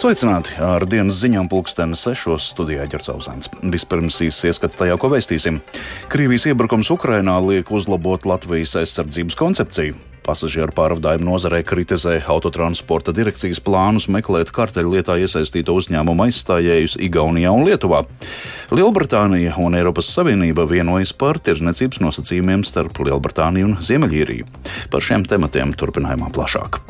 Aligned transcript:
Sveicināti! 0.00 0.54
Ar 0.64 0.86
dienas 0.88 1.18
ziņām 1.20 1.50
pulksteni 1.52 1.92
sešos 1.98 2.46
studijā 2.54 2.86
ģercauzēns. 2.88 3.50
Vispirms 3.68 4.16
īsts 4.24 4.46
ieskats 4.48 4.78
tajā, 4.78 4.94
ko 4.96 5.10
vēstīsim. 5.12 5.58
Krievijas 6.08 6.46
iebrukums 6.48 6.88
Ukrainā 6.94 7.34
liek 7.44 7.68
uzlabot 7.68 8.24
Latvijas 8.24 8.78
aizsardzības 8.80 9.36
koncepciju. 9.36 9.98
Pasažieru 10.24 10.72
pārvadājumu 10.72 11.26
nozarē 11.28 11.60
kritizē 11.68 12.14
autotransporta 12.32 13.12
direkcijas 13.12 13.60
plānus 13.60 14.06
meklēt 14.08 14.54
karteļu 14.56 14.94
lietā 14.94 15.18
iesaistīto 15.20 15.76
uzņēmumu 15.76 16.30
aizstājējus 16.30 16.96
Igaunijā 17.04 17.52
un 17.52 17.66
Lietuvā. 17.68 18.00
Lielbritānija 18.72 19.58
un 19.60 19.76
Eiropas 19.76 20.08
Savienība 20.16 20.64
vienojas 20.70 21.12
par 21.12 21.42
tirzniecības 21.44 22.00
nosacījumiem 22.06 22.64
starp 22.64 23.02
Lielbritāniju 23.04 23.74
un 23.74 23.76
Ziemeļīriju. 23.84 24.48
Par 24.88 25.04
šiem 25.04 25.28
tematiem 25.28 25.76
turpinājumā 25.76 26.32
plašāk. 26.32 26.80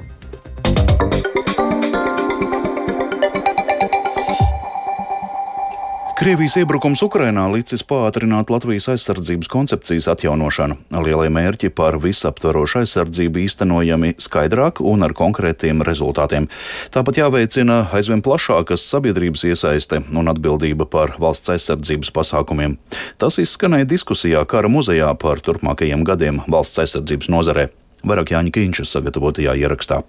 Krievijas 6.21 6.59
iebrukums 6.61 7.01
Ukrainā 7.01 7.47
licis 7.49 7.81
pātrināt 7.89 8.51
Latvijas 8.53 8.91
aizsardzības 8.93 9.49
koncepcijas 9.49 10.05
atjaunošanu. 10.13 10.77
Lielie 11.01 11.31
mērķi 11.33 11.71
par 11.73 11.97
visaptvarošu 12.03 12.83
aizsardzību 12.83 13.41
īstenojami 13.47 14.11
skaidrāk 14.21 14.83
un 14.85 15.07
ar 15.09 15.17
konkrētiem 15.17 15.81
rezultātiem. 15.89 16.51
Tāpat 16.93 17.23
jāveicina 17.23 17.87
aizvien 17.97 18.21
plašākas 18.21 18.85
sabiedrības 18.93 19.47
iesaiste 19.49 20.03
un 20.13 20.29
atbildība 20.29 20.85
par 20.93 21.17
valsts 21.17 21.57
aizsardzības 21.57 22.13
pasākumiem. 22.13 22.77
Tas 23.17 23.41
izskanēja 23.41 23.89
diskusijā 23.97 24.45
Kara 24.45 24.69
muzejā 24.69 25.09
par 25.17 25.41
turpmākajiem 25.41 26.05
gadiem 26.05 26.45
valsts 26.53 26.85
aizsardzības 26.85 27.33
nozarē. 27.33 27.71
Vairāk 28.05 28.37
Jāņa 28.37 28.59
Kīņšas 28.61 28.93
sagatavotajā 28.93 29.57
ierakstā. 29.65 30.05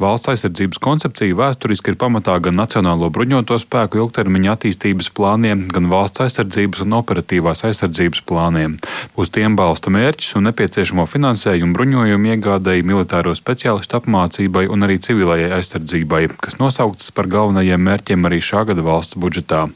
Valsts 0.00 0.30
aizsardzības 0.32 0.80
koncepcija 0.80 1.36
vēsturiski 1.36 1.92
ir 1.92 1.96
pamatā 2.00 2.38
gan 2.40 2.56
Nacionālo 2.56 3.10
bruņoto 3.12 3.58
spēku 3.60 4.00
ilgtermiņa 4.00 4.54
attīstības 4.56 5.10
plāniem, 5.12 5.66
gan 5.68 5.90
valsts 5.92 6.22
aizsardzības 6.24 6.80
un 6.86 6.96
operatīvās 6.96 7.60
aizsardzības 7.68 8.22
plāniem. 8.28 8.78
Uz 9.20 9.28
tiem 9.34 9.56
balsta 9.58 9.92
mērķus 9.92 10.38
un 10.40 10.48
nepieciešamo 10.48 11.04
finansējumu 11.06 11.76
bruņojumu 11.76 12.32
iegādēji, 12.32 12.86
militāro 12.88 13.34
speciālistu 13.36 13.98
apmācībai 14.00 14.64
un 14.72 14.88
arī 14.88 14.96
civilajai 15.04 15.52
aizsardzībai, 15.58 16.22
kas 16.40 16.56
nosauktas 16.62 17.12
par 17.12 17.28
galvenajiem 17.28 17.84
mērķiem 17.84 18.30
arī 18.30 18.40
šā 18.40 18.64
gada 18.72 18.86
valsts 18.86 19.20
budžetā. 19.20 19.66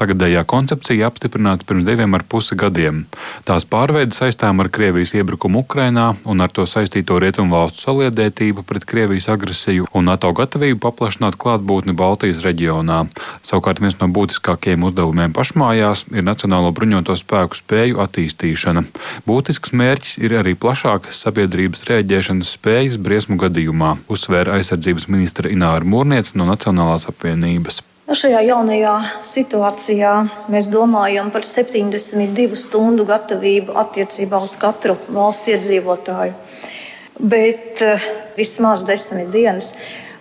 Tagadējā 0.00 0.46
koncepcija 0.48 1.12
apstiprināta 1.12 1.68
pirms 1.68 1.84
diviem 1.84 2.16
ar 2.16 2.24
pusi 2.24 2.56
gadiem. 2.56 3.04
Tās 3.44 3.68
pārveide 3.68 4.16
saistām 4.16 4.64
ar 4.64 4.72
Krievijas 4.72 5.12
iebrukumu 5.20 5.66
Ukrainā 5.66 6.14
un 6.24 6.40
ar 6.40 6.50
to 6.50 6.64
saistīto 6.64 7.20
rietumu 7.20 7.58
valstu 7.58 7.90
saliedētību 7.90 8.64
pret 8.66 8.88
Krievijas 8.88 9.28
agresiju 9.36 9.65
Baltiju 9.66 9.86
un 9.98 10.04
NATO 10.06 10.28
gatavību 10.30 10.78
paplašināt 10.78 11.34
klātbūtni 11.42 11.90
Baltijas 11.98 12.38
reģionā. 12.44 13.08
Savukārt 13.42 13.80
viens 13.82 13.96
no 13.98 14.06
būtiskākajiem 14.14 14.84
uzdevumiem 14.86 15.34
pašmājās 15.34 16.04
ir 16.14 16.22
Nacionālo 16.22 16.70
bruņoto 16.70 17.16
spēku 17.18 17.58
spēju 17.58 17.98
attīstīšana. 18.04 18.84
Būtisks 19.26 19.74
mērķis 19.74 20.20
ir 20.22 20.36
arī 20.38 20.54
plašākas 20.54 21.18
sabiedrības 21.26 21.82
rēģēšanas 21.90 22.54
spējas 22.60 23.00
briesmu 23.02 23.40
gadījumā, 23.42 23.96
uzsvēra 24.06 24.54
aizsardzības 24.60 25.08
ministra 25.10 25.50
Ināra 25.50 25.82
Mūrniece 25.82 26.38
no 26.38 26.46
Nacionālās 26.46 27.10
apvienības. 27.10 27.82
Nu, 28.06 28.14
šajā 28.14 28.44
jaunajā 28.46 28.94
situācijā 29.26 30.14
mēs 30.46 30.70
domājam 30.70 31.34
par 31.34 31.42
72 31.42 32.54
stundu 32.54 33.02
gatavību 33.08 33.74
attiecībā 33.82 34.38
uz 34.46 34.54
katru 34.62 34.94
valsts 35.10 35.50
iedzīvotāju. 35.50 36.38
Bet 37.18 37.80
eh, 37.82 38.02
vismaz 38.36 38.84
desmit 38.88 39.30
dienas 39.32 39.72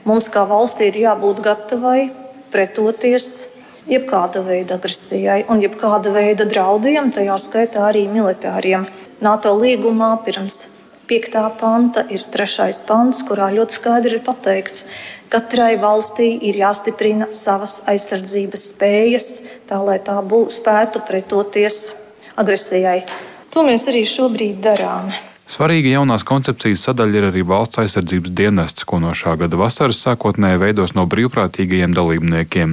mums 0.07 0.29
kā 0.31 0.45
valstī 0.47 0.91
ir 0.91 1.01
jābūt 1.07 1.41
gatavai 1.43 2.11
pretoties 2.53 3.49
jebkāda 3.89 4.41
veida 4.45 4.77
agresijai 4.79 5.43
un 5.51 5.59
jebkāda 5.61 6.13
veida 6.15 6.47
draudiem, 6.47 7.11
tajā 7.13 7.35
skaitā 7.41 7.89
arī 7.89 8.05
militāriem. 8.09 8.87
NATO 9.21 9.53
līgumā 9.57 10.15
pirms 10.25 10.75
5. 11.05 11.35
panta 11.59 12.01
ir 12.09 12.23
3. 12.33 12.71
pants, 12.87 13.21
kurā 13.27 13.51
ļoti 13.53 13.77
skaidri 13.77 14.17
ir 14.17 14.23
pateikts, 14.25 14.87
ka 15.29 15.43
katrai 15.43 15.75
valstī 15.77 16.31
ir 16.49 16.57
jāstiprina 16.57 17.27
savas 17.35 17.81
aizsardzības 17.91 18.65
spējas, 18.71 19.29
tā 19.69 19.81
lai 19.85 19.99
tā 19.99 20.17
būtu 20.25 20.57
spētu 20.57 21.03
pretoties 21.05 21.79
agresijai. 22.39 23.03
To 23.53 23.67
mēs 23.67 23.85
arī 23.91 24.01
šobrīd 24.09 24.63
darām. 24.65 25.13
Svarīga 25.45 25.91
jaunās 25.91 26.23
koncepcijas 26.25 26.81
sadaļa 26.87 27.19
ir 27.19 27.25
arī 27.27 27.41
valsts 27.45 27.77
aizsardzības 27.77 28.31
dienests, 28.33 28.85
ko 28.89 28.97
no 28.97 29.11
šā 29.13 29.35
gada 29.37 29.59
vasaras 29.61 29.99
sākotnēji 30.01 30.57
veidos 30.57 30.95
no 30.97 31.03
brīvprātīgajiem 31.05 31.91
dalībniekiem. 31.93 32.71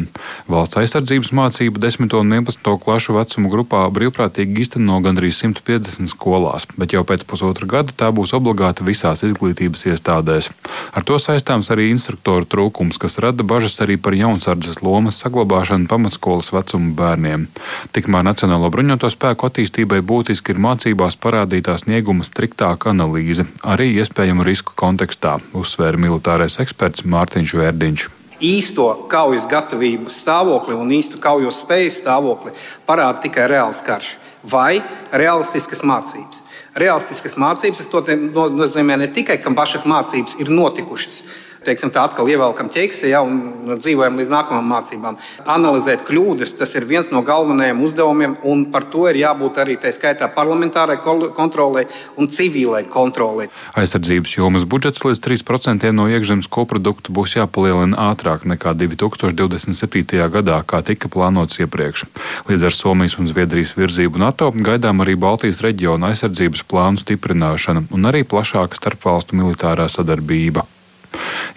Valsts 0.48 0.78
aizsardzības 0.80 1.34
mācību 1.36 1.82
10. 1.84 2.16
un 2.16 2.32
11. 2.32 2.70
klašu 2.80 3.18
vecuma 3.18 3.50
grupā 3.52 3.82
brīvprātīgi 3.92 4.64
īsteno 4.64 4.96
gandrīz 5.04 5.42
150 5.44 6.08
skolās, 6.14 6.64
bet 6.80 6.94
jau 6.96 7.02
pēc 7.04 7.26
pusotra 7.28 7.68
gada 7.74 7.92
tā 7.92 8.08
būs 8.08 8.32
obligāta 8.40 8.88
visās 8.88 9.20
izglītības 9.28 9.84
iestādēs. 9.92 10.48
Ar 10.96 11.04
to 11.04 11.20
saistāms 11.20 11.68
arī 11.76 11.90
instruktoru 11.92 12.48
trūkums, 12.48 12.96
kas 12.96 13.20
rada 13.20 13.44
bažas 13.44 13.76
arī 13.84 13.98
par 14.00 14.16
jaunsardzes 14.16 14.80
lomas 14.80 15.20
saglabāšanu 15.20 15.92
pamatskolas 15.92 16.54
vecuma 16.56 16.96
bērniem. 16.96 17.46
Tikmēr 17.92 18.24
Nacionālo 18.32 18.72
bruņoto 18.72 19.12
spēku 19.12 19.52
attīstībai 19.52 20.00
būtiski 20.00 20.56
ir 20.56 20.64
mācībās 20.70 21.20
parādītā 21.20 21.76
snieguma 21.84 22.24
striktā 22.24 22.61
striktāka 22.62 22.92
analīze, 22.94 23.42
arī 23.66 23.88
iespējamu 23.98 24.44
risku 24.46 24.72
kontekstā, 24.78 25.40
uzsvēra 25.52 25.98
militārais 25.98 26.60
eksperts 26.62 27.02
Mārtiņš 27.04 27.54
Vērdiņš 27.58 28.10
īsto 28.42 29.06
kaujas 29.06 29.44
gatavību 29.46 30.10
stāvokli 30.10 30.74
un 30.74 30.90
īstu 30.90 31.20
kaujas 31.22 31.60
spēju 31.62 31.92
stāvokli 31.94 32.50
parāda 32.86 33.20
tikai 33.22 33.44
reāls 33.46 33.82
karš 33.86 34.16
vai 34.42 34.80
realistiskas 35.14 35.84
mācības. 35.86 36.42
Realistiskas 36.74 37.36
mācības 37.38 37.86
tas 37.86 38.10
nozīmē 38.58 38.96
ne 38.98 39.06
tikai, 39.14 39.38
ka 39.38 39.54
pašas 39.54 39.86
mācības 39.86 40.34
ir 40.42 40.50
notikušas, 40.50 41.22
teiksim, 41.66 41.92
tā 41.94 42.04
atkal 42.08 42.28
ievelkam 42.30 42.68
ķeksi 42.72 43.10
ja, 43.10 43.22
un 43.24 43.76
dzīvojam 43.78 44.18
līdz 44.20 44.32
nākamajām 44.32 44.70
mācībām. 44.72 45.18
Analizēt 45.54 46.04
kļūdas, 46.06 46.54
tas 46.60 46.74
ir 46.78 46.86
viens 46.88 47.10
no 47.14 47.22
galvenajiem 47.26 47.82
uzdevumiem, 47.86 48.36
un 48.48 48.64
par 48.72 48.86
to 48.92 49.06
ir 49.10 49.20
jābūt 49.22 49.60
arī 49.62 49.78
tā 49.80 49.92
skaitā 49.94 50.28
parlamentārai 50.34 50.98
kontrolē 51.02 51.86
un 52.16 52.30
civilai 52.32 52.82
kontrolē. 52.90 53.48
Aizsardzības 53.78 54.36
jomas 54.38 54.66
budžets 54.68 55.04
līdz 55.06 55.22
3% 55.26 55.92
no 55.96 56.08
iekšzemes 56.10 56.50
koprodukta 56.52 57.14
būs 57.14 57.36
jāpalielina 57.38 58.10
ātrāk 58.10 58.46
nekā 58.48 58.74
2027. 58.82 60.20
gadā, 60.32 60.60
kā 60.66 60.82
tika 60.86 61.10
plānots 61.12 61.60
iepriekš. 61.62 62.06
Līdz 62.50 62.68
ar 62.68 62.76
Somijas 62.76 63.18
un 63.20 63.30
Zviedrijas 63.30 63.76
virzību 63.78 64.20
NATO 64.22 64.50
gaidām 64.52 65.04
arī 65.04 65.16
Baltijas 65.16 65.62
reģiona 65.64 66.12
aizsardzības 66.12 66.66
plānu 66.68 67.02
stiprināšana 67.02 67.86
un 67.92 68.10
arī 68.10 68.24
plašāka 68.28 68.78
starpvalstu 68.78 69.38
militārā 69.38 69.88
sadarbība. 69.92 70.66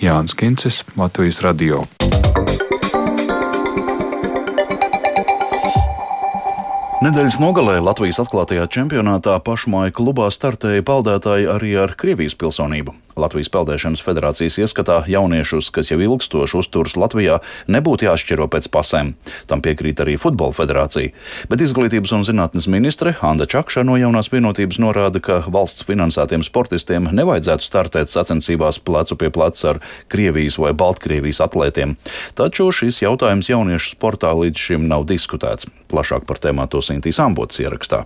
Jānis 0.02 0.36
Kincis, 0.38 0.84
Latvijas 0.98 1.42
Radio. 1.46 1.84
Nedēļas 7.06 7.38
nogalē 7.38 7.78
Latvijas 7.86 8.18
atklātajā 8.24 8.66
čempionātā 8.72 9.36
pašmāju 9.46 9.94
klubā 9.94 10.32
startēja 10.34 10.82
peldētāji 10.88 11.52
arī 11.54 11.76
ar 11.78 11.94
Krievijas 12.00 12.34
pilsonību. 12.40 13.05
Latvijas 13.16 13.50
Peldēšanas 13.53 14.03
federācijas 14.03 14.58
ieskatā 14.59 15.02
jauniešus, 15.08 15.70
kas 15.76 15.92
jau 15.92 16.00
ilgstoši 16.03 16.58
uzturas 16.59 16.98
Latvijā, 17.00 17.40
nebūtu 17.72 18.09
jāšķiro 18.09 18.48
pēc 18.52 18.68
pasēm. 18.74 19.14
Tam 19.48 19.64
piekrīt 19.66 20.02
arī 20.03 20.18
Futbola 20.20 20.56
federācija. 20.56 21.14
Bet 21.52 21.64
izglītības 21.64 22.12
un 22.18 22.26
zinātnes 22.28 22.68
ministre 22.72 23.16
Anna 23.26 23.48
Čakša 23.48 23.86
no 23.88 23.96
jaunās 24.00 24.31
vienotības 24.34 24.81
norāda, 24.84 25.22
ka 25.24 25.42
valsts 25.48 25.88
finansētiem 25.88 26.44
sportistiem 26.46 27.08
nevajadzētu 27.16 27.68
startēt 27.68 28.12
sacensībās 28.14 28.82
plecu 28.84 29.20
pie 29.22 29.32
pleca 29.32 29.76
ar 29.76 29.82
Krievijas 30.12 30.59
vai 30.62 30.73
Baltkrievijas 30.76 31.44
atlētiem. 31.46 31.96
Taču 32.35 32.72
šis 32.76 33.03
jautājums 33.06 33.52
jauniešu 33.52 33.96
sportā 33.96 34.34
līdz 34.35 34.67
šim 34.67 34.90
nav 34.91 35.08
diskutēts. 35.09 35.70
Plašāk 35.91 36.28
par 36.28 36.41
tēmāto 36.44 36.84
Sintīs 36.84 37.22
Ambots 37.23 37.64
ierakstā. 37.64 38.06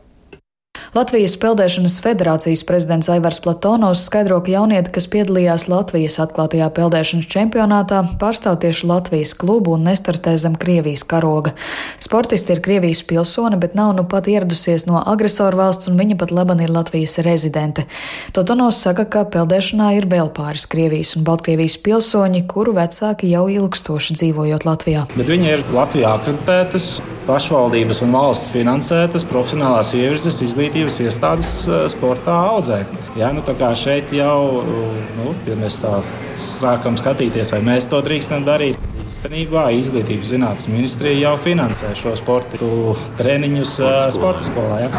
Latvijas 0.89 1.35
Peldēšanas 1.37 1.99
federācijas 2.01 2.63
prezidents 2.65 3.11
Aivars 3.13 3.37
Platonovs 3.45 4.07
skaidro, 4.07 4.39
ka 4.41 4.55
jaunieti, 4.55 4.89
kas 4.95 5.05
piedalījās 5.13 5.67
Latvijas 5.69 6.15
atklātajā 6.23 6.65
peldēšanas 6.73 7.27
čempionātā, 7.29 7.99
pārstāv 8.17 8.57
tieši 8.63 8.89
Latvijas 8.89 9.35
klubu 9.37 9.75
un 9.77 9.85
nestartē 9.85 10.33
zem 10.41 10.55
Krievijas 10.57 11.03
karoga. 11.05 11.53
Sportisti 12.01 12.55
ir 12.55 12.63
Krievijas 12.65 13.03
pilsone, 13.05 13.59
bet 13.61 13.77
nav 13.77 13.91
nu 13.99 14.07
pat 14.09 14.31
ieradusies 14.33 14.87
no 14.89 15.03
agresoru 15.13 15.61
valsts, 15.61 15.91
un 15.91 15.99
viņa 16.01 16.17
pat 16.23 16.33
laban 16.33 16.65
ir 16.65 16.73
Latvijas 16.73 17.19
rezidente. 17.21 17.85
Platonovs 18.33 18.81
saka, 18.87 19.05
ka 19.05 19.27
peldēšanā 19.29 19.91
ir 19.99 20.09
vēl 20.09 20.33
pāris 20.33 20.65
Krievijas 20.73 21.13
un 21.19 21.27
Baltkrievijas 21.29 21.77
pilsoņi, 21.85 22.47
kuru 22.49 22.73
vecāki 22.79 23.29
jau 23.29 23.45
ilgstoši 23.45 24.17
dzīvojot 24.17 24.65
Latvijā. 24.65 25.05
Bet 25.13 25.29
viņi 25.29 25.53
ir 25.53 25.65
Latvijā 25.69 26.17
akreditētas, 26.17 26.95
pašvaldības 27.29 28.01
un 28.01 28.13
valsts 28.15 28.49
finansētas 28.49 29.25
profesionālās 29.29 29.93
ievirzes 29.93 30.39
izglītības 30.47 30.78
izglītības 30.79 30.99
iestādes 31.03 31.49
eh, 31.67 31.87
sportā 31.91 32.35
audzēt. 32.53 32.87
Ja, 33.17 33.33
nu, 33.33 33.43
šeit 33.75 34.13
jau, 34.13 34.63
nu, 35.17 35.33
ja 35.47 35.55
mēs 35.59 35.79
tā 35.81 35.99
sākam 36.39 36.95
skatīties, 36.97 37.51
vai 37.51 37.61
mēs 37.61 37.89
to 37.89 37.99
drīkstam 38.01 38.45
darīt, 38.47 38.77
Īstenībā 39.09 39.63
Izglītības 39.73 40.29
zinātnes 40.35 40.67
ministrija 40.69 41.17
jau 41.17 41.31
finansē 41.41 41.95
šo 41.97 42.11
sporta 42.19 42.59
treniņus 43.17 43.71
sporta 44.13 44.43
skolā. 44.45 44.83
Ja? 44.83 44.89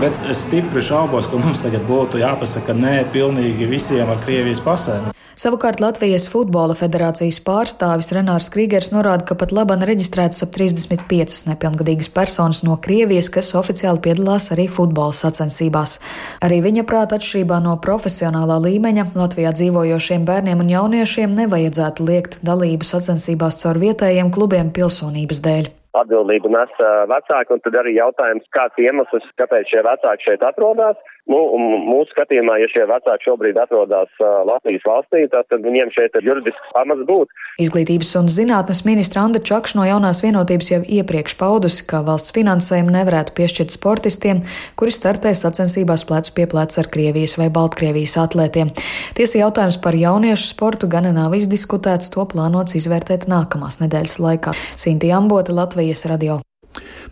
Bet 0.00 0.16
es 0.32 0.46
stipri 0.46 0.80
šaubos, 0.84 1.28
ka 1.28 1.42
mums 1.42 1.60
tagad 1.66 1.84
būtu 1.90 2.22
jāpasaka 2.22 2.72
nē 2.72 2.96
pilnīgi 3.12 3.68
visiem 3.68 4.08
ar 4.08 4.24
Krievijas 4.24 4.64
pasēm. 4.64 5.12
Savukārt 5.38 5.78
Latvijas 5.78 6.24
Futbola 6.26 6.74
federācijas 6.74 7.36
pārstāvis 7.46 8.08
Renārs 8.10 8.48
Krīgers 8.50 8.88
norāda, 8.90 9.22
ka 9.28 9.36
pat 9.38 9.52
labam 9.54 9.84
reģistrētas 9.86 10.42
ap 10.42 10.50
35 10.56 11.44
nepilngadīgas 11.46 12.08
personas 12.10 12.64
no 12.66 12.74
Krievijas, 12.82 13.28
kas 13.30 13.52
oficiāli 13.54 14.02
piedalās 14.02 14.48
arī 14.50 14.64
futbola 14.66 15.14
sacensībās. 15.14 16.00
Arī 16.42 16.58
viņa 16.64 16.82
prāta 16.88 17.20
atšķirībā 17.20 17.60
no 17.62 17.76
profesionālā 17.84 18.56
līmeņa 18.64 19.04
Latvijā 19.14 19.52
dzīvojošiem 19.60 20.26
bērniem 20.26 20.64
un 20.64 20.72
jauniešiem 20.74 21.36
nevajadzētu 21.38 22.08
liekt 22.10 22.40
dalību 22.42 22.90
sacensībās 22.90 23.57
caur 23.62 23.80
vietējiem 23.82 24.32
klubiem 24.34 24.72
pilsonības 24.74 25.44
dēļ 25.44 25.74
atbildību 25.98 26.50
nes 26.52 26.72
vecāki, 27.10 27.54
un 27.54 27.62
tad 27.64 27.78
arī 27.80 27.94
jautājums, 27.96 28.46
kāds 28.54 28.76
iemesls, 28.82 29.24
kāpēc 29.40 29.70
šie 29.72 29.82
vecāki 29.86 30.28
šeit 30.28 30.44
atrodas. 30.46 30.98
Nu, 31.28 31.38
mūsu 31.84 32.08
skatījumā, 32.14 32.54
ja 32.62 32.68
šie 32.72 32.86
vecāki 32.88 33.26
šobrīd 33.28 33.58
atrodas 33.60 34.08
Latvijas 34.48 34.86
valstī, 34.88 35.26
tad 35.28 35.52
viņiem 35.52 35.90
šeit 35.92 36.16
ir 36.16 36.24
juridisks 36.24 36.72
pamats 36.72 37.04
būt. 37.04 37.28
Izglītības 37.60 38.14
un 38.22 38.30
zinātnes 38.32 38.80
ministra 38.86 39.26
Anda 39.26 39.42
Čakš 39.44 39.76
no 39.76 39.84
jaunās 39.84 40.22
vienotības 40.24 40.72
jau 40.72 40.80
iepriekš 40.98 41.36
paudusi, 41.36 41.84
ka 41.90 42.00
valsts 42.06 42.32
finansējumu 42.32 42.96
nevarētu 42.96 43.36
piešķirt 43.36 43.76
sportistiem, 43.76 44.40
kuri 44.80 44.96
startē 44.96 45.34
sacensībās 45.36 46.08
plecu 46.08 46.32
pie 46.38 46.48
pleca 46.48 46.80
ar 46.80 46.88
Krievijas 46.96 47.36
vai 47.36 47.52
Baltkrievijas 47.52 48.16
atlētiem. 48.24 48.72
Tiesa 49.18 49.42
jautājums 49.44 49.76
par 49.84 50.00
jauniešu 50.00 50.54
sportu 50.54 50.88
gan 50.88 51.12
nav 51.12 51.36
izdiskutēts, 51.36 52.08
to 52.16 52.24
plānots 52.24 52.80
izvērtēt 52.80 53.28
nākamās 53.28 53.82
nedēļas 53.84 54.20
laikā. 54.24 54.56
Sinti 54.80 55.12
Ambota, 55.12 55.52
Latvijas 55.52 56.08
radio. 56.08 56.40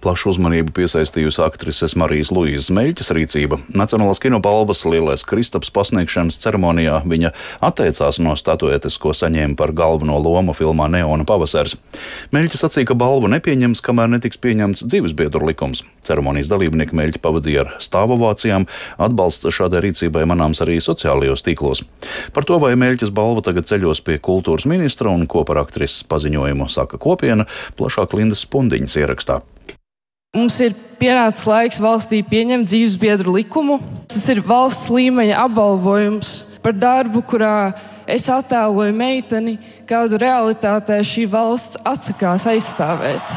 Plašu 0.03 0.31
uzmanību 0.33 0.75
piesaistījusi 0.77 1.41
aktrises 1.45 1.95
Marijas 1.97 2.31
Luīzes 2.35 2.69
Meļķes 2.75 3.13
rīcība. 3.17 3.59
Nacionālās 3.77 4.21
kinobalvas 4.21 4.85
lielais 4.89 5.25
Kristaps 5.27 5.73
pasniegšanas 5.73 6.37
ceremonijā 6.43 6.99
viņa 7.09 7.33
atteicās 7.65 8.21
no 8.21 8.35
statuetes, 8.37 8.99
ko 9.01 9.15
saņēma 9.17 9.57
par 9.57 9.73
galveno 9.77 10.19
lomu 10.21 10.53
filmā 10.57 10.89
Neona 10.93 11.25
pavasars. 11.29 11.79
Meļķis 12.37 12.65
sacīja, 12.67 12.91
ka 12.91 12.99
balvu 12.99 13.31
nepieņems, 13.33 13.83
kamēr 13.87 14.13
netiks 14.13 14.41
pieņemts 14.43 14.85
dzīvesbiedru 14.85 15.49
likums. 15.49 15.83
Ceremonijas 16.07 16.53
dalībnieki 16.53 16.97
Meļķi 16.97 17.23
pavadīja 17.25 17.65
ar 17.65 17.75
stāvovācijām, 17.83 18.69
atbalsts 19.09 19.49
šādai 19.49 19.87
rīcībai 19.89 20.27
manāms 20.29 20.61
arī 20.65 20.79
sociālajos 20.85 21.47
tīklos. 21.47 21.87
Par 22.37 22.47
to, 22.49 22.61
vai 22.63 22.75
Meļķis 22.79 23.15
balva 23.17 23.43
tagad 23.49 23.71
ceļos 23.71 24.05
pie 24.07 24.21
kultūras 24.23 24.69
ministra 24.69 25.11
un 25.15 25.25
ko 25.31 25.47
par 25.49 25.65
aktrises 25.65 26.05
paziņojumu 26.11 26.69
saka 26.71 27.01
kopiena, 27.01 27.49
plašāk 27.81 28.19
Lindas 28.19 28.45
Spundiņas 28.47 29.01
ierakstā. 29.03 29.43
Mums 30.37 30.59
ir 30.61 30.75
pienācis 31.01 31.47
laiks 31.49 31.79
valstī 31.81 32.19
pieņemt 32.21 32.69
dzīves 32.69 32.99
biedru 33.01 33.33
likumu. 33.39 33.79
Tas 34.05 34.27
ir 34.29 34.43
valsts 34.45 34.91
līmeņa 34.93 35.39
apbalvojums 35.47 36.33
par 36.61 36.77
darbu, 36.77 37.23
kurā 37.25 37.73
es 38.05 38.29
attēloju 38.29 38.93
meiteni, 38.93 39.57
kādu 39.89 40.21
realitātē 40.21 41.01
šī 41.01 41.25
valsts 41.33 41.81
atsakās 41.89 42.45
aizstāvēt. 42.53 43.37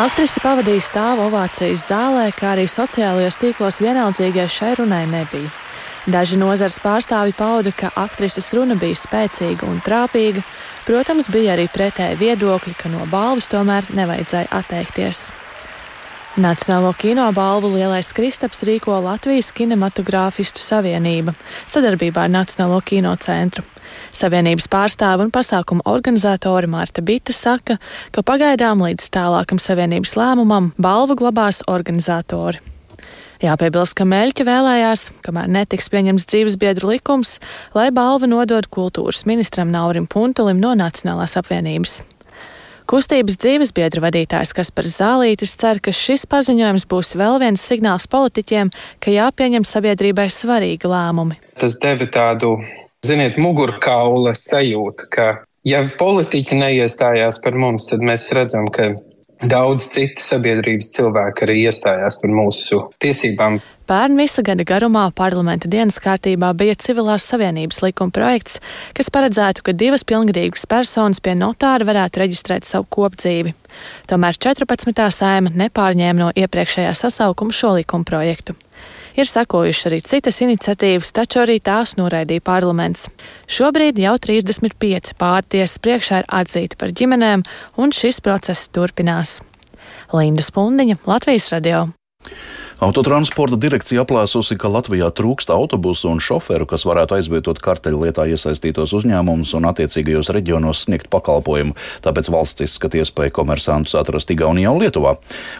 Aktrise 0.00 0.40
pavadīja 0.40 0.88
stāvu 0.88 1.26
ovācijas 1.28 1.84
zālē, 1.90 2.30
kā 2.32 2.54
arī 2.54 2.64
sociālajos 2.64 3.36
tīklos 3.42 3.82
vienaldzīgai 3.84 4.48
šai 4.48 4.78
runai 4.80 5.04
nebija. 5.10 5.59
Daži 6.08 6.38
nozars 6.40 6.78
pārstāvi 6.80 7.34
pauda, 7.36 7.72
ka 7.76 7.90
aktrises 8.00 8.54
runa 8.56 8.74
bija 8.80 8.96
spēcīga 8.96 9.68
un 9.68 9.82
trāpīga, 9.84 10.40
Protams, 10.90 11.28
bija 11.30 11.52
arī 11.54 11.68
pretēji 11.70 12.16
viedokļi, 12.18 12.72
ka 12.74 12.88
no 12.90 13.04
balvas 13.12 13.46
tomēr 13.52 13.86
nevajadzēja 13.94 14.48
atteikties. 14.58 15.28
Nacionālo 16.40 16.90
kino 16.98 17.26
balvu 17.36 17.72
Lielais 17.74 18.08
Kristaps 18.16 18.64
rīko 18.66 18.96
Latvijas 19.04 19.50
kinematogrāfistu 19.54 20.62
savienība 20.62 21.34
sadarbībā 21.70 22.24
ar 22.26 22.32
Nacionālo 22.32 22.80
kino 22.86 23.12
centru. 23.22 23.62
Savienības 24.10 24.66
pārstāve 24.72 25.26
un 25.26 25.30
pasākuma 25.34 25.86
organizatori 25.90 26.70
Mārta 26.70 27.06
Bita 27.06 27.34
saka, 27.36 27.78
ka 28.10 28.26
pagaidām 28.26 28.82
līdz 28.82 29.12
tālākam 29.14 29.62
savienības 29.62 30.16
lēmumam 30.18 30.72
balvu 30.78 31.18
glabās 31.22 31.62
organizatori. 31.70 32.62
Jāpiebilst, 33.40 33.94
ka 33.96 34.04
Meļķa 34.04 34.44
vēlējās, 34.44 35.02
kamēr 35.24 35.46
netiks 35.48 35.88
pieņemts 35.88 36.26
dzīvesbiedru 36.28 36.90
likums, 36.90 37.38
lai 37.72 37.86
balvu 37.88 38.28
nodod 38.28 38.68
kultūras 38.68 39.22
ministram 39.24 39.72
Naurim 39.72 40.04
Puntulim 40.04 40.60
no 40.60 40.74
Nacionālās 40.76 41.38
apvienības. 41.40 42.02
Kustības 42.90 43.38
dzīvesbiedra 43.40 44.02
vadītājs 44.04 44.52
Kaspars 44.52 44.98
Zālītis 44.98 45.54
cer, 45.56 45.80
ka 45.80 45.94
šis 45.94 46.26
paziņojums 46.28 46.84
būs 46.90 47.14
vēl 47.16 47.38
viens 47.40 47.64
signāls 47.64 48.08
politiķiem, 48.12 48.74
ka 49.00 49.14
jāpieņem 49.14 49.64
sabiedrībai 49.64 50.26
svarīgi 50.28 50.90
lēmumi. 50.90 51.38
Tas 51.62 51.78
deva 51.80 52.10
tādu, 52.12 52.58
ziniet, 53.06 53.40
mugurkaula 53.40 54.34
sajūtu, 54.36 55.06
ka 55.16 55.30
ja 55.64 55.86
politiķi 55.96 56.60
neiestājās 56.60 57.40
par 57.40 57.56
mums, 57.56 57.88
tad 57.88 58.04
mēs 58.04 58.28
redzam, 58.36 58.68
ka 58.74 58.90
Daudz 59.40 59.86
citu 59.88 60.20
sabiedrības 60.20 60.90
cilvēku 60.92 61.46
arī 61.46 61.62
iestājās 61.64 62.18
par 62.20 62.32
mūsu 62.36 62.82
tiesībām. 63.00 63.56
Pērn 63.88 64.18
visa 64.20 64.44
gada 64.44 64.66
garumā 64.68 65.06
parlamenta 65.16 65.68
dienas 65.70 65.96
kārtībā 66.04 66.50
bija 66.60 66.76
civilās 66.76 67.24
savienības 67.24 67.80
likuma 67.86 68.12
projekts, 68.12 68.60
kas 68.94 69.08
paredzētu, 69.10 69.64
ka 69.64 69.72
divas 69.72 70.04
pilngadīgas 70.04 70.68
personas 70.68 71.24
pie 71.24 71.32
notāra 71.40 71.88
varētu 71.88 72.20
reģistrēt 72.20 72.68
savu 72.68 72.84
kopdzīvi. 72.92 73.54
Tomēr 74.12 74.36
14. 74.36 75.08
sēma 75.16 75.54
nepārņēma 75.56 76.20
no 76.20 76.28
iepriekšējā 76.36 76.92
sasaukuma 77.00 77.56
šo 77.56 77.78
likuma 77.80 78.04
projektu. 78.04 78.58
Ir 79.18 79.28
sekojušas 79.28 79.88
arī 79.90 80.00
citas 80.06 80.40
iniciatīvas, 80.44 81.12
taču 81.16 81.42
arī 81.42 81.58
tās 81.64 81.96
noraidīja 81.98 82.44
parlaments. 82.46 83.08
Šobrīd 83.50 83.98
jau 84.02 84.16
35 84.22 85.14
pārtiesas 85.20 85.80
priekšā 85.82 86.22
ir 86.22 86.30
atzīti 86.40 86.78
par 86.80 86.94
ģimenēm, 86.94 87.46
un 87.80 87.94
šis 87.94 88.22
process 88.24 88.70
turpinās. 88.74 89.40
Linda 90.14 90.42
Spundiņa, 90.46 91.02
Latvijas 91.06 91.50
radio. 91.54 91.88
Autotransporta 92.80 93.58
direkcija 93.60 94.00
aplēsusi, 94.06 94.56
ka 94.56 94.70
Latvijā 94.72 95.10
trūkst 95.12 95.50
autobusu 95.52 96.08
un 96.08 96.20
šoferu, 96.24 96.64
kas 96.64 96.86
varētu 96.88 97.18
aizvietot 97.18 97.58
karteļlietā 97.60 98.24
iesaistītos 98.32 98.94
uzņēmumus 98.96 99.50
un 99.58 99.66
attiecīgajos 99.68 100.30
reģionos 100.32 100.86
sniegt 100.86 101.10
pakalpojumu. 101.12 101.74
Tāpēc 102.00 102.30
valsts 102.32 102.64
izskata 102.64 103.02
iespēju 103.02 103.34
komersantus 103.36 103.92
atrast 104.00 104.32
Igaunijā 104.32 104.72
un 104.72 104.80
Lietuvā. 104.80 105.12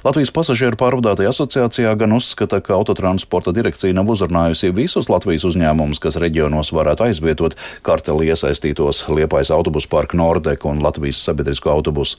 Latvijas 0.06 0.32
pasažieru 0.32 0.80
pārvadātāja 0.80 1.34
asociācijā 1.34 1.92
gan 2.00 2.16
uzskata, 2.16 2.62
ka 2.64 2.78
autotransporta 2.78 3.52
direkcija 3.52 3.92
nav 4.00 4.08
uzrunājusi 4.16 4.72
visus 4.72 5.12
Latvijas 5.12 5.44
uzņēmumus, 5.50 6.00
kas 6.00 6.16
reģionos 6.24 6.72
varētu 6.72 7.04
aizvietot 7.10 7.58
karteli 7.84 8.32
iesaistītos 8.32 9.02
Liepais 9.12 9.52
autobusu 9.52 9.92
parku 9.92 10.16
Nordek 10.16 10.64
un 10.64 10.80
Latvijas 10.80 11.20
sabiedrisko 11.28 11.68
autobusu. 11.76 12.16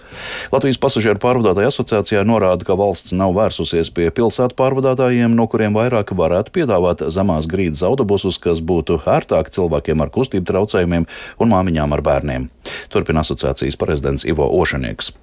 Latvijas 0.54 0.78
pasažieru 0.78 1.18
pārvadātāja 1.26 1.74
asociācijā 1.74 2.22
norāda, 2.22 2.70
ka 2.70 2.78
valsts 2.78 3.18
nav 3.18 3.34
vērsusies 3.42 3.90
pie 3.98 4.12
pilsētu 4.14 4.54
pārvadātāju 4.62 4.91
piegādātājiem, 4.92 5.36
no 5.36 5.48
kuriem 5.48 5.74
vairāk 5.74 6.12
varētu 6.12 6.52
piedāvāt 6.52 7.02
zemās 7.12 7.48
grīdas 7.48 7.84
autobusus, 7.84 8.38
kas 8.38 8.62
būtu 8.62 9.02
ērtāk 9.06 9.50
cilvēkiem 9.50 10.02
ar 10.02 10.10
kustību 10.10 10.46
traucējumiem 10.46 11.06
un 11.40 11.50
māmiņām 11.50 11.94
ar 11.94 12.02
bērniem. 12.02 12.50
Turpina 12.90 13.22
asociācijas 13.22 13.78
prezidents 13.78 14.26
Ivo 14.26 14.48
Ošanieks. 14.48 15.14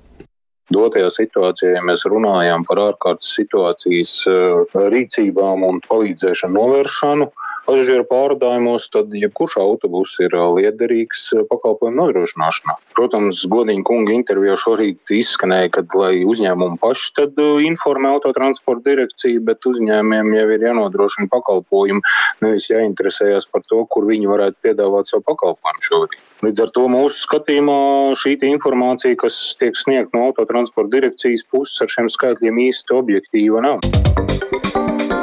Dotajā 0.70 1.08
situācijā, 1.08 1.78
ja 1.78 1.82
mēs 1.82 2.04
runājam 2.04 2.64
par 2.68 2.78
ārkārtas 2.78 3.32
situācijas 3.38 4.24
eh, 4.28 4.88
rīcībām 4.92 5.64
un 5.64 5.80
palīdzēšanu 5.80 6.54
novēršanu, 6.54 7.30
pasažieru 7.68 8.06
pārvadājumos, 8.08 8.88
tad 8.94 9.12
jebkurš 9.12 9.58
autobus 9.60 10.14
ir 10.24 10.32
liederīgs 10.32 11.28
pakalpojumu 11.50 12.00
nodrošināšanā. 12.00 12.78
Protams, 12.96 13.42
godīgi 13.52 13.84
kunga 13.88 14.14
intervijā 14.16 14.56
šorīt 14.60 15.12
izskanēja, 15.18 15.72
ka 15.76 15.84
lai 16.00 16.24
uzņēmumi 16.28 16.80
paši 16.82 17.12
tad 17.18 17.42
informē 17.68 18.14
autotransporta 18.16 18.88
direkciju, 18.88 19.44
bet 19.48 19.68
uzņēmiem 19.68 20.32
jau 20.38 20.46
ir 20.54 20.64
jānodrošina 20.70 21.28
pakalpojumi, 21.34 22.04
nevis 22.44 22.70
jāinteresējas 22.72 23.50
par 23.52 23.66
to, 23.68 23.84
kur 23.92 24.08
viņi 24.08 24.32
varētu 24.32 24.64
piedāvāt 24.64 25.10
savu 25.10 25.26
pakalpojumu 25.28 25.86
šobrīd. 25.90 26.24
Līdz 26.46 26.60
ar 26.62 26.68
to 26.70 26.84
mūsu 26.86 27.24
skatījumā 27.24 27.78
šī 28.20 28.36
informācija, 28.46 29.18
kas 29.18 29.36
tiek 29.58 29.74
sniegta 29.74 30.14
no 30.14 30.28
autotransporta 30.30 30.94
direkcijas 30.94 31.42
puses, 31.50 31.82
ar 31.82 31.90
šiem 31.90 32.12
skaitļiem 32.14 32.62
īsti 32.68 32.98
objektīva 33.02 33.64
nav. 33.66 35.17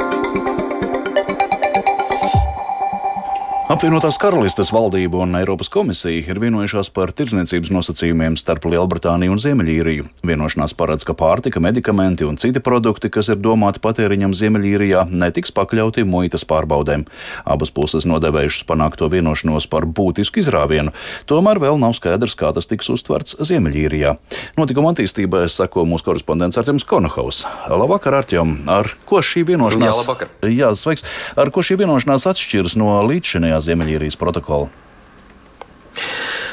Apvienotās 3.65 4.19
karalistes 4.21 4.69
valdība 4.69 5.23
un 5.23 5.31
Eiropas 5.39 5.71
komisija 5.73 6.21
ir 6.29 6.37
vienojušās 6.37 6.91
par 6.93 7.09
tirdzniecības 7.17 7.71
nosacījumiem 7.73 8.35
starp 8.37 8.67
Lielbritāniju 8.69 9.33
un 9.33 9.39
Ziemeļīriju. 9.41 10.03
Vienošanās 10.21 10.75
paredz, 10.77 11.01
ka 11.01 11.15
pārtika, 11.17 11.57
medikamenti 11.57 12.27
un 12.29 12.37
citi 12.37 12.61
produkti, 12.61 13.09
kas 13.09 13.31
ir 13.33 13.39
domāti 13.41 13.81
patēriņam 13.81 14.35
Ziemeļīrijā, 14.37 15.07
netiks 15.09 15.49
pakļauti 15.57 16.05
muitas 16.05 16.45
pārbaudēm. 16.45 17.07
Abas 17.41 17.73
puses 17.73 18.05
nodevējušas 18.05 18.67
panākto 18.69 19.09
vienošanos 19.09 19.65
par 19.73 19.89
būtisku 19.89 20.43
izrāvienu, 20.43 20.93
tomēr 21.25 21.57
vēl 21.65 21.81
nav 21.81 21.97
skaidrs, 21.97 22.37
kā 22.37 22.53
tas 22.53 22.69
tiks 22.69 22.91
uztverts 22.93 23.39
Ziemeļīrijā. 23.49 24.13
Notikuma 24.61 24.93
attīstībai 24.93 25.47
seko 25.49 25.87
mūsu 25.89 26.11
korespondents 26.11 26.61
Artemis 26.61 26.85
Konohaus. 26.85 27.41
Labvakar, 27.65 28.21
Artjom! 28.21 28.59
Ar 28.69 28.93
ko 29.09 29.25
šī 29.25 29.41
vienošanās? 29.49 29.89
Jā, 29.89 29.97
labvakar! 30.03 30.33
Jā, 30.53 30.71
sveiks! 30.77 31.09
Ar 31.33 31.49
ko 31.49 31.65
šī 31.65 31.81
vienošanās 31.81 32.29
atšķiras 32.29 32.77
no 32.77 32.93
līdzšinējā? 33.09 33.54
Ziemeļīrijas 33.63 34.17
protokola. 34.19 34.84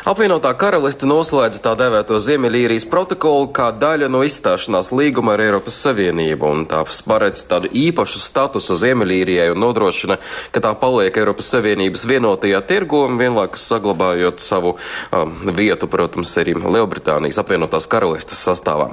Apvienotā 0.03 0.51
karaliste 0.59 1.07
noslēdza 1.07 1.61
tā 1.63 1.73
dēvēto 1.79 2.17
Ziemeļīrijas 2.19 2.89
protokolu 2.91 3.47
kā 3.55 3.69
daļa 3.71 4.09
no 4.11 4.25
izstāšanās 4.27 4.89
līguma 4.91 5.37
ar 5.37 5.43
Eiropas 5.45 5.77
Savienību, 5.79 6.49
un 6.51 6.65
tā 6.67 6.81
paredz 7.07 7.45
tādu 7.47 7.69
īpašu 7.71 8.19
statusu 8.19 8.75
Ziemeļīrijai 8.81 9.53
un 9.53 9.61
nodrošina, 9.63 10.17
ka 10.51 10.63
tā 10.65 10.73
paliek 10.81 11.21
Eiropas 11.23 11.53
Savienības 11.55 12.03
vienotajā 12.11 12.59
tirgu 12.67 13.05
un 13.07 13.21
vienlaikus 13.21 13.63
saglabājot 13.71 14.43
savu 14.43 14.73
um, 14.75 15.37
vietu, 15.55 15.87
protams, 15.87 16.35
arī 16.43 16.57
Lielbritānijas 16.59 17.39
apvienotās 17.45 17.87
karalistes 17.87 18.43
sastāvā. 18.43 18.89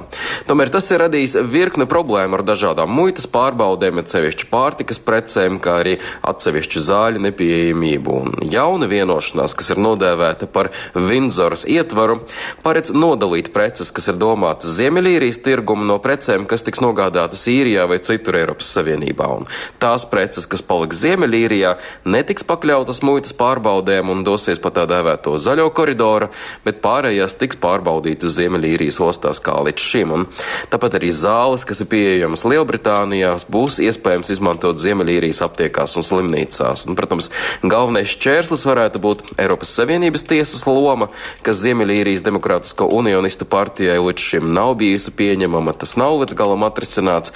Tomēr 0.46 0.70
tas 0.70 0.92
ir 0.94 1.02
radījis 1.02 1.40
virkni 1.50 1.88
problēmu 1.90 2.38
ar 2.38 2.46
dažādām 2.52 2.94
muitas 3.00 3.26
pārbaudēm, 3.34 3.98
atsevišķu 4.04 4.46
pārtikas 4.54 5.02
precēm, 5.02 5.58
kā 5.58 5.80
arī 5.82 5.98
atsevišķu 6.22 6.86
zāļu 6.86 7.26
nepieejamību. 7.26 8.22
Un 8.22 8.48
jauna 8.54 8.86
vienošanās, 8.94 9.58
kas 9.58 9.74
ir 9.74 9.82
nodēvēta 9.82 10.46
par 10.46 10.70
Vindzoras 11.08 11.64
ietvaru 11.68 12.18
paredz 12.64 12.92
nodalīt 12.94 13.50
preces, 13.54 13.90
kas 13.94 14.10
ir 14.10 14.18
domātas 14.20 14.74
Ziemeļīrijas 14.76 15.40
tirgumu 15.44 15.86
no 15.88 15.96
precēm, 16.02 16.46
kas 16.50 16.64
tiks 16.66 16.82
nogādātas 16.84 17.46
īrijā 17.50 17.86
vai 17.90 18.00
citur 18.04 18.38
Eiropas 18.40 18.68
Savienībā. 18.76 19.28
Un 19.40 19.48
tās 19.82 20.04
preces, 20.10 20.46
kas 20.50 20.62
paliks 20.66 21.00
Ziemeļīrijā, 21.00 21.74
netiks 22.04 22.44
pakļautas 22.46 23.02
muitas 23.06 23.34
pārbaudēm 23.38 24.12
un 24.12 24.24
dosies 24.26 24.60
pa 24.62 24.72
tā 24.74 24.86
dēvēto 24.90 25.36
zaļo 25.40 25.68
koridoru, 25.76 26.30
bet 26.66 26.82
pārējās 26.84 27.38
tiks 27.40 27.60
pārbaudītas 27.62 28.36
Ziemeļīrijas 28.36 29.00
ostās 29.04 29.42
kā 29.42 29.56
līdz 29.66 29.86
šim. 29.92 30.14
Un 30.18 30.28
tāpat 30.72 30.98
arī 31.00 31.12
zāles, 31.14 31.64
kas 31.68 31.82
ir 31.84 31.90
pieejamas 31.92 32.44
Lielbritānijā, 32.48 33.32
būs 33.50 33.80
iespējams 33.86 34.34
izmantot 34.36 34.80
Ziemeļīrijas 34.82 35.42
aptiekās 35.46 35.96
un 35.96 36.06
slimnīcās. 36.06 36.86
Un, 36.88 36.98
protams, 36.98 37.30
galvenais 37.64 38.12
šķērslis 38.16 38.66
varētu 38.68 39.02
būt 39.02 39.24
Eiropas 39.40 39.72
Savienības 39.78 40.26
tiesas 40.28 40.66
loma 40.68 40.89
loma, 40.90 41.10
kas 41.46 41.60
Ziemeļīrijas 41.62 42.24
Demokrātisko 42.26 42.88
unionistu 42.98 43.46
partijai 43.48 43.98
līdz 44.02 44.26
šim 44.30 44.50
nav 44.56 44.74
bijusi 44.80 45.14
pieņemama. 45.16 45.74
Tas 45.78 45.96
nav 46.00 46.18
līdz 46.22 46.36
galam 46.38 46.66
atrisināts. 46.66 47.34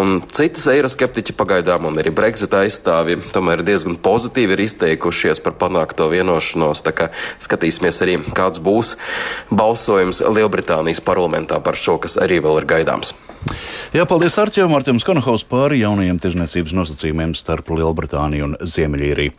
Un 0.00 0.20
citas 0.32 0.66
eiroskeptiķi 0.72 1.36
pagaidām 1.36 1.88
un 1.90 2.00
arī 2.00 2.14
Brexit 2.14 2.54
aizstāvji 2.56 3.20
tomēr 3.34 3.64
diezgan 3.66 3.98
pozitīvi 4.00 4.56
ir 4.56 4.64
izteikušies 4.66 5.42
par 5.44 5.58
panākto 5.60 6.08
vienošanos. 6.12 6.84
Tā 6.86 6.94
kā 6.96 7.10
skatīsimies 7.44 8.02
arī, 8.04 8.18
kāds 8.36 8.62
būs 8.64 8.96
balsojums 9.52 10.24
Lielbritānijas 10.24 11.04
parlamentā 11.04 11.60
par 11.64 11.78
šo, 11.78 11.98
kas 12.02 12.18
arī 12.20 12.40
vēl 12.44 12.62
ir 12.62 12.70
gaidāms. 12.76 13.14
Jā, 13.94 14.02
paldies 14.10 14.34
Arčēvam, 14.40 14.74
Arčēvam 14.74 14.98
Skanahaus 15.02 15.44
par 15.46 15.70
jaunajiem 15.76 16.16
tirzniecības 16.22 16.72
nosacījumiem 16.74 17.34
starp 17.38 17.68
Lielbritāniju 17.70 18.48
un 18.48 18.54
Ziemeļīriju. 18.58 19.34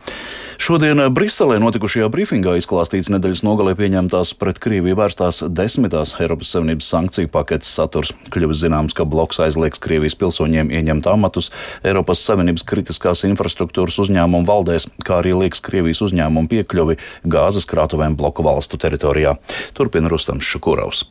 Šodien 0.56 1.02
Briselē 1.12 1.58
notikušajā 1.60 2.06
brīfingā 2.12 2.54
izklāstīts 2.56 3.10
nedēļas 3.12 3.42
nogalē 3.44 3.74
pieņemtās 3.76 4.32
pret 4.40 4.60
Krieviju 4.62 4.96
vērstās 4.96 5.42
desmitās 5.52 6.14
Eiropas 6.16 6.54
Savienības 6.54 6.88
sankciju 6.94 7.28
paketes 7.34 7.74
saturs. 7.76 8.14
Kļuvis 8.32 8.62
zināms, 8.62 8.96
ka 8.96 9.04
bloks 9.04 9.42
aizliegs 9.44 9.82
Krievijas 9.84 10.16
pilsoņiem 10.16 10.72
ieņemt 10.72 11.10
amatus 11.12 11.50
Eiropas 11.84 12.24
Savienības 12.24 12.64
kritiskās 12.68 13.26
infrastruktūras 13.28 13.98
uzņēmumu 14.06 14.48
valdēs, 14.48 14.88
kā 15.04 15.20
arī 15.20 15.34
liekas 15.42 15.60
Krievijas 15.66 16.00
uzņēmumu 16.08 16.48
piekļuvi 16.54 16.96
gāzes 17.28 17.68
krātuvēm 17.68 18.16
bloku 18.16 18.46
valstu 18.46 18.80
teritorijā. 18.80 19.36
Turpina 19.76 20.08
Rustams 20.08 20.48
Šukurovs. 20.48 21.04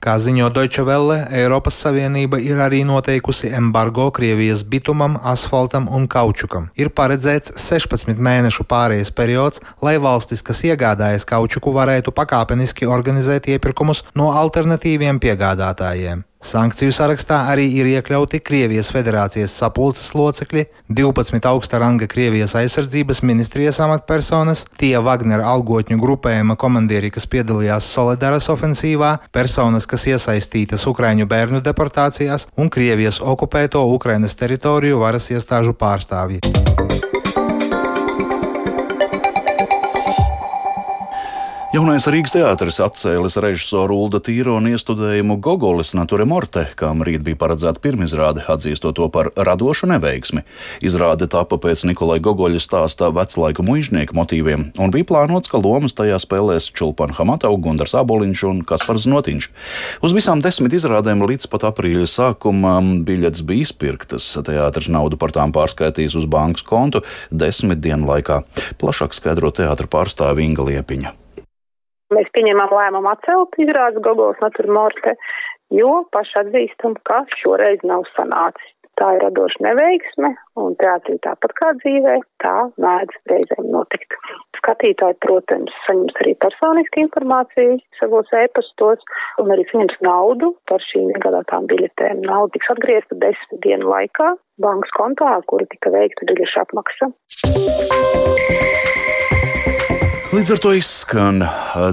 Kā 0.00 0.14
ziņo 0.16 0.46
Deutsche 0.56 0.80
Welle, 0.88 1.26
Eiropas 1.36 1.76
Savienība 1.82 2.38
ir 2.40 2.56
arī 2.64 2.78
noteikusi 2.88 3.50
embargo 3.52 4.06
Krievijas 4.16 4.62
bitumam, 4.64 5.18
asfaltam 5.32 5.90
un 5.92 6.06
kaučukam. 6.08 6.70
Ir 6.80 6.88
paredzēts 6.88 7.52
16 7.60 8.16
mēnešu 8.16 8.64
pārējais 8.70 9.12
periods, 9.12 9.60
lai 9.84 9.98
valstis, 10.00 10.40
kas 10.40 10.64
iegādājas 10.64 11.28
kaučuku, 11.28 11.76
varētu 11.76 12.16
pakāpeniski 12.16 12.88
organizēt 12.88 13.52
iepirkumus 13.52 14.06
no 14.16 14.32
alternatīviem 14.40 15.20
piegādātājiem. 15.20 16.24
Sankciju 16.40 16.92
sarakstā 16.96 17.42
arī 17.52 17.66
ir 17.76 17.88
iekļauti 17.90 18.38
Krievijas 18.40 18.88
federācijas 18.94 19.52
sapulces 19.52 20.14
locekļi, 20.16 20.64
12 20.88 21.48
augsta 21.50 21.80
ranga 21.82 22.08
Krievijas 22.08 22.54
aizsardzības 22.56 23.20
ministrijas 23.28 23.80
amatpersonas, 23.84 24.64
tie 24.80 24.94
Wagner 25.04 25.44
algotņu 25.44 26.00
grupējuma 26.00 26.56
komandieri, 26.56 27.12
kas 27.12 27.28
piedalījās 27.28 27.92
Solidaras 27.92 28.48
ofensīvā, 28.48 29.18
personas, 29.36 29.84
kas 29.84 30.08
iesaistītas 30.14 30.88
Ukraiņu 30.88 31.28
bērnu 31.28 31.60
deportācijās 31.60 32.48
un 32.56 32.72
Krievijas 32.72 33.20
okupēto 33.20 33.84
Ukrainas 33.92 34.38
teritoriju 34.40 35.04
varas 35.04 35.28
iestāžu 35.36 35.76
pārstāvji. 35.76 36.40
Jaunais 41.70 42.02
Rīgas 42.10 42.32
teātris 42.34 42.80
atcēlis 42.82 43.36
režisoru 43.38 43.94
Ulda 44.02 44.18
Tīrona 44.26 44.72
iestudējumu 44.74 45.36
Gogolis 45.38 45.92
Nature 45.94 46.24
Morte, 46.26 46.64
kam 46.74 47.04
rīt 47.06 47.22
bija 47.22 47.38
paredzēta 47.38 47.78
pirmizrāde, 47.84 48.42
atzīstot 48.50 48.96
to 48.98 49.06
par 49.14 49.28
radošu 49.38 49.86
neveiksmi. 49.92 50.42
Izrāde 50.82 51.28
tapa 51.30 51.60
pēc 51.62 51.84
Nikolai 51.86 52.16
Gogoļa 52.26 52.58
stāstā 52.64 53.12
veclaika 53.14 53.62
mužnieku 53.62 54.18
motīviem, 54.18 54.64
un 54.82 54.90
bija 54.90 55.06
plānots, 55.12 55.52
ka 55.52 55.62
lomas 55.62 55.94
tajā 55.94 56.18
spēlēs 56.18 56.72
Čulpan 56.74 57.14
Hamatau, 57.14 57.54
Gundars 57.62 57.94
Aboliņš 58.02 58.44
un 58.50 58.64
Kaspars 58.66 59.06
Notiņš. 59.14 59.50
Uz 60.02 60.18
visām 60.18 60.42
desmit 60.42 60.74
izrādēm 60.74 61.22
līdz 61.22 61.46
pat 61.54 61.68
aprīļa 61.70 62.10
sākumam 62.10 63.04
biļetes 63.06 63.46
bija 63.46 63.68
izpirktas. 63.68 64.32
Teātris 64.42 64.90
naudu 64.90 65.22
par 65.22 65.38
tām 65.38 65.54
pārskaitīs 65.54 66.18
uz 66.18 66.26
bankas 66.26 66.66
kontu 66.66 67.06
desmit 67.30 67.78
dienu 67.78 68.10
laikā. 68.10 68.42
Plašāk 68.82 69.14
skaidro 69.14 69.54
teātra 69.54 69.86
pārstāve 69.86 70.42
Inga 70.50 70.66
Liepiņa. 70.66 71.20
Mēs 72.10 72.26
pieņemam 72.34 72.72
lēmumu 72.74 73.06
atcelt 73.12 73.54
izrādes 73.62 74.02
Gogols 74.02 74.40
Natura 74.42 74.72
Morte, 74.74 75.14
jo 75.70 76.02
paši 76.10 76.40
atzīstam, 76.42 76.96
ka 77.06 77.22
šoreiz 77.38 77.84
nav 77.86 78.02
sanācis. 78.16 78.72
Tā 78.98 79.14
ir 79.16 79.22
radoša 79.22 79.62
neveiksme, 79.64 80.28
un 80.60 80.74
teātrī 80.80 81.14
tāpat 81.24 81.54
kā 81.56 81.68
dzīvē, 81.78 82.16
tā 82.42 82.56
mēdz 82.82 83.14
reizēm 83.30 83.70
notikt. 83.72 84.16
Skatītāji, 84.58 85.16
protams, 85.24 85.72
saņems 85.86 86.18
arī 86.24 86.34
personiski 86.44 87.06
informāciju 87.06 87.78
savos 88.00 88.34
ēpastos, 88.42 89.06
un 89.40 89.54
arī 89.54 89.64
saņems 89.70 90.02
naudu 90.04 90.50
par 90.68 90.84
šīm 90.90 91.14
iegādātām 91.14 91.70
biļetēm. 91.70 92.26
Nauda 92.26 92.52
tiks 92.58 92.74
atgriezta 92.74 93.20
desmit 93.22 93.62
dienu 93.64 93.88
laikā 93.94 94.34
bankas 94.60 94.92
kontā, 94.98 95.38
kura 95.48 95.70
tika 95.70 95.94
veikta 95.94 96.28
biļešu 96.28 96.60
apmaksa. 96.66 97.12
Līdz 100.30 100.52
ar 100.54 100.60
to 100.62 100.70
izskan 100.78 101.40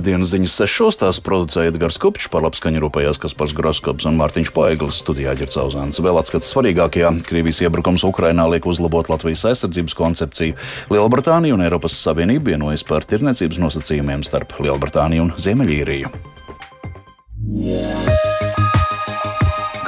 dienas 0.05 0.29
ziņas 0.29 0.55
sešos. 0.59 0.99
Tās 1.01 1.17
producēja 1.25 1.71
Edgars 1.71 1.95
Kopčs, 1.97 2.27
par 2.29 2.43
labskaņu 2.45 2.83
rūpējās 2.83 3.17
Kaspars 3.23 3.55
Groskops 3.57 4.05
un 4.05 4.19
Mārtiņš 4.19 4.51
Paeglis 4.53 4.99
studijā 5.01 5.33
Ģercauzāns. 5.39 5.97
Vēl 6.05 6.21
atskats 6.21 6.53
svarīgākajā- 6.53 7.15
Krievijas 7.31 7.63
iebrukums 7.65 8.05
Ukrainā 8.05 8.45
liek 8.45 8.69
uzlabot 8.69 9.09
Latvijas 9.09 9.41
aizsardzības 9.41 9.97
koncepciju. 9.97 10.53
Lielbritānija 10.93 11.57
un 11.57 11.65
Eiropas 11.65 11.97
Savienība 11.97 12.53
vienojas 12.53 12.85
par 12.85 13.09
tirniecības 13.09 13.57
nosacījumiem 13.57 14.21
starp 14.21 14.53
Lielbritāniju 14.61 15.21
un 15.21 15.33
Ziemeļīriju. 15.33 16.26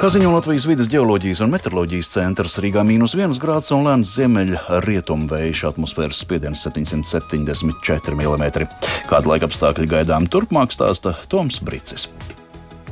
Kā 0.00 0.08
ziņo 0.08 0.30
Latvijas 0.32 0.64
vidas 0.64 0.86
geoloģijas 0.88 1.42
un 1.44 1.50
meteoroloģijas 1.52 2.08
centrs, 2.14 2.54
Rīgā 2.64 2.80
mīnus 2.88 3.12
1 3.18 3.36
grāds 3.42 3.68
un 3.76 3.84
lēns 3.84 4.14
ziemeļa 4.16 4.80
rietumvējš 4.86 5.66
atmosfēras 5.74 6.22
spiediens 6.24 6.64
774 6.64 8.16
mm. 8.16 8.64
Kāda 9.12 9.34
laika 9.34 9.50
apstākļi 9.52 9.92
gaidām 9.92 10.32
turpmāk 10.32 10.72
stāsta 10.72 11.18
Toms 11.28 11.60
Brīcis. 11.60 12.08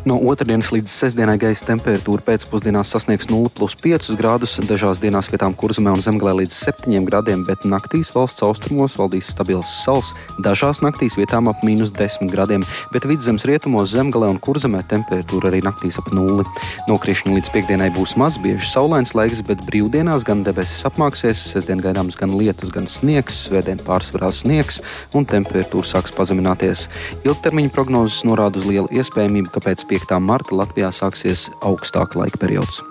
No 0.07 0.15
otrdienas 0.31 0.69
līdz 0.71 0.93
sestdienai 0.93 1.35
gaisa 1.43 1.73
temperatūra 1.73 2.23
pēcpusdienā 2.23 2.85
sasniegs 2.87 3.27
0,5 3.31 4.15
grādus, 4.19 4.55
dažās 4.69 5.01
dienās 5.03 5.27
vietām 5.33 5.57
kurzemē 5.59 5.91
un 5.97 6.03
zemgalē 6.05 6.37
līdz 6.39 6.55
7 6.55 7.03
grādiem, 7.09 7.43
bet 7.47 7.67
naktīs 7.67 8.13
valsts 8.15 8.45
austrumos 8.47 8.95
valdīs 8.99 9.33
stabils 9.33 9.71
sals, 9.83 10.13
dažās 10.45 10.85
naktīs 10.85 11.19
vietām 11.19 11.51
ap 11.51 11.65
mīnus 11.67 11.91
10 11.97 12.31
grādiem, 12.31 12.67
bet 12.95 13.09
vidzemes 13.11 13.47
rietumos 13.49 13.91
zemgalē 13.97 14.31
un 14.31 14.39
kurzemē 14.39 14.85
temperatūra 14.93 15.51
arī 15.51 15.65
naktīs 15.67 15.99
ap 15.99 16.13
nulli. 16.15 16.47
Nokrišņi 16.87 17.35
līdz 17.35 17.53
piekdienai 17.57 17.91
būs 17.97 18.15
maz, 18.21 18.39
bieži 18.39 18.71
saulains 18.71 19.17
laiks, 19.19 19.43
bet 19.51 19.67
brīvdienās 19.67 20.23
gan 20.29 20.45
debesis 20.47 20.87
apmāksies, 20.87 21.43
sestdien 21.57 21.83
gaidāms 21.83 22.21
gan 22.21 22.37
lietus, 22.39 22.71
gan 22.75 22.87
sniegs, 22.87 23.43
svētdien 23.49 23.83
pārsvarā 23.83 24.31
sniegs 24.31 24.79
un 25.19 25.27
temperatūra 25.27 25.91
sāks 25.97 26.15
pazemināties. 26.15 26.87
Ilgtermiņa 27.27 27.75
prognozes 27.75 28.23
norāda 28.29 28.63
uz 28.63 28.69
lielu 28.69 28.89
iespējamību, 28.95 29.53
ka 29.53 29.65
pēc 29.67 29.89
5. 29.89 29.98
Marta 30.21 30.57
Latvijā 30.57 30.93
sāksies 30.95 31.51
augstāka 31.61 32.19
laika 32.23 32.39
periods. 32.39 32.83